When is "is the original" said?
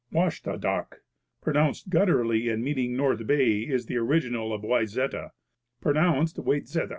3.67-4.51